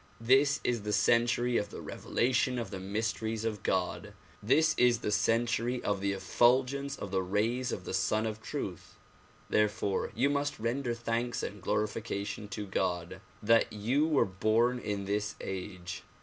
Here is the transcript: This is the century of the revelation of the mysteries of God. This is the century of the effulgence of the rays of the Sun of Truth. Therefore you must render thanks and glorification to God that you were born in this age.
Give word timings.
This 0.19 0.59
is 0.63 0.81
the 0.81 0.93
century 0.93 1.57
of 1.57 1.69
the 1.69 1.79
revelation 1.79 2.57
of 2.57 2.71
the 2.71 2.79
mysteries 2.79 3.45
of 3.45 3.61
God. 3.61 4.13
This 4.41 4.73
is 4.75 5.01
the 5.01 5.11
century 5.11 5.79
of 5.83 6.01
the 6.01 6.11
effulgence 6.11 6.97
of 6.97 7.11
the 7.11 7.21
rays 7.21 7.71
of 7.71 7.83
the 7.85 7.93
Sun 7.93 8.25
of 8.25 8.41
Truth. 8.41 8.95
Therefore 9.47 10.11
you 10.15 10.31
must 10.31 10.57
render 10.57 10.95
thanks 10.95 11.43
and 11.43 11.61
glorification 11.61 12.47
to 12.47 12.65
God 12.65 13.21
that 13.43 13.71
you 13.71 14.07
were 14.07 14.25
born 14.25 14.79
in 14.79 15.05
this 15.05 15.35
age. 15.39 16.01